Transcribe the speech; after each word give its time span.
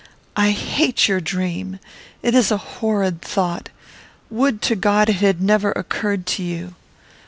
"I 0.35 0.49
hate 0.49 1.07
your 1.07 1.21
dream. 1.21 1.79
It 2.23 2.33
is 2.33 2.49
a 2.49 2.57
horrid 2.57 3.21
thought. 3.21 3.69
Would 4.31 4.63
to 4.63 4.75
God 4.75 5.09
it 5.09 5.17
had 5.17 5.43
never 5.43 5.73
occurred 5.73 6.25
to 6.25 6.43
you!" 6.43 6.73